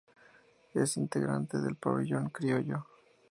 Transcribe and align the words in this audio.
Es 0.73 0.97
integrante 0.97 1.59
del 1.59 1.75
pabellón 1.75 2.29
criollo. 2.31 2.87